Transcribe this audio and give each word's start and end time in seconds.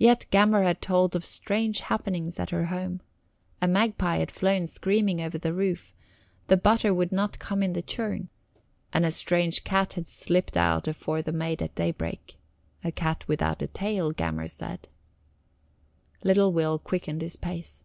Yet 0.00 0.26
Gammer 0.32 0.64
had 0.64 0.82
told 0.82 1.14
of 1.14 1.24
strange 1.24 1.82
happenings 1.82 2.40
at 2.40 2.50
her 2.50 2.64
home. 2.64 3.00
A 3.60 3.68
magpie 3.68 4.16
had 4.16 4.32
flown 4.32 4.66
screaming 4.66 5.20
over 5.20 5.38
the 5.38 5.52
roof, 5.54 5.92
the 6.48 6.56
butter 6.56 6.92
would 6.92 7.12
not 7.12 7.38
come 7.38 7.62
in 7.62 7.72
the 7.72 7.80
churn, 7.80 8.28
an' 8.92 9.04
a 9.04 9.12
strange 9.12 9.62
cat 9.62 9.92
had 9.92 10.08
slipped 10.08 10.56
out 10.56 10.88
afore 10.88 11.22
the 11.22 11.30
maid 11.30 11.62
at 11.62 11.76
daybreak 11.76 12.38
a 12.82 12.90
cat 12.90 13.28
without 13.28 13.62
a 13.62 13.68
tail, 13.68 14.10
Gammer 14.10 14.48
said 14.48 14.88
Little 16.24 16.52
Will 16.52 16.80
quickened 16.80 17.22
his 17.22 17.36
pace. 17.36 17.84